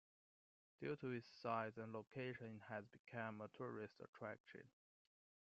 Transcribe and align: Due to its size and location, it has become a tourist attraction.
Due 0.79 0.95
to 0.95 1.11
its 1.11 1.29
size 1.43 1.77
and 1.77 1.93
location, 1.93 2.55
it 2.59 2.73
has 2.73 2.87
become 2.87 3.39
a 3.39 3.47
tourist 3.49 3.99
attraction. 4.01 4.63